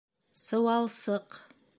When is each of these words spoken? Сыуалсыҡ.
Сыуалсыҡ. 0.43 1.39